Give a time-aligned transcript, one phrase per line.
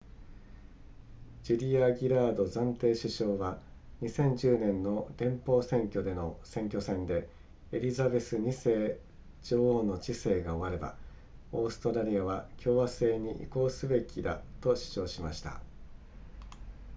[1.43, 3.59] ジュリアギラード暫定首相は
[4.01, 7.29] 2010年の連邦選挙での選挙戦で
[7.71, 8.99] エリザベス2世
[9.43, 10.95] 女王の治世が終われば
[11.51, 15.61] オーストラリアは共和制に移行するべきだと主張しました